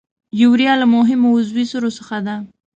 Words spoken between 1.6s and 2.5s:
سرو څخه ده.